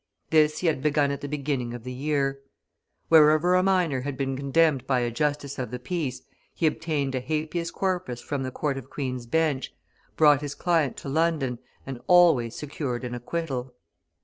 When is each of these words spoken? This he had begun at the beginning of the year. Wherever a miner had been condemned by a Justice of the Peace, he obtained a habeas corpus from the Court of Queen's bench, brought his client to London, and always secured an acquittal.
This 0.31 0.57
he 0.57 0.65
had 0.65 0.81
begun 0.81 1.11
at 1.11 1.21
the 1.21 1.27
beginning 1.27 1.75
of 1.75 1.83
the 1.83 1.91
year. 1.93 2.41
Wherever 3.09 3.53
a 3.53 3.61
miner 3.61 4.01
had 4.01 4.17
been 4.17 4.35
condemned 4.35 4.87
by 4.87 5.01
a 5.01 5.11
Justice 5.11 5.59
of 5.59 5.69
the 5.69 5.77
Peace, 5.77 6.23
he 6.55 6.65
obtained 6.65 7.13
a 7.13 7.19
habeas 7.19 7.69
corpus 7.69 8.19
from 8.19 8.41
the 8.41 8.49
Court 8.49 8.79
of 8.79 8.89
Queen's 8.89 9.27
bench, 9.27 9.71
brought 10.17 10.41
his 10.41 10.55
client 10.55 10.97
to 10.97 11.07
London, 11.07 11.59
and 11.85 12.01
always 12.07 12.55
secured 12.55 13.03
an 13.03 13.13
acquittal. 13.13 13.75